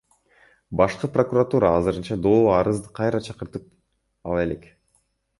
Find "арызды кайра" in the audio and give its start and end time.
2.59-3.19